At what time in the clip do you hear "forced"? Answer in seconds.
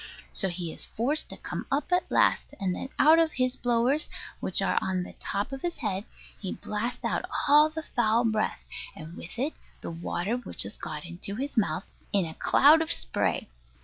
0.87-1.29